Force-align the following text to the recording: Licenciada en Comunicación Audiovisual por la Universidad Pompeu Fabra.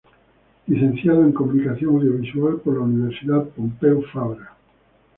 Licenciada 0.65 1.19
en 1.19 1.31
Comunicación 1.31 1.97
Audiovisual 1.97 2.55
por 2.61 2.73
la 2.73 2.85
Universidad 2.85 3.47
Pompeu 3.49 4.01
Fabra. 4.11 4.51